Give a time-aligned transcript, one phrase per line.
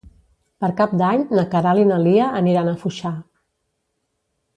[0.63, 3.13] Per Cap d'Any na Queralt i na Lia aniran a Foixà.